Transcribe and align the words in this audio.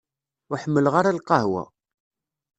Ur 0.51 0.59
ḥemmleɣ 0.63 0.93
ara 0.99 1.17
lqahwa. 1.17 1.63